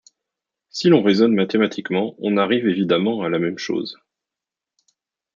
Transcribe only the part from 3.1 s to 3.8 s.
à la même